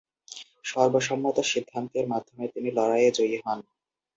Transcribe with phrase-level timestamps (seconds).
[0.63, 3.59] সর্বসম্মত সিদ্ধান্তের মাধ্যমে তিনি লড়াইয়ে জয়ী হন।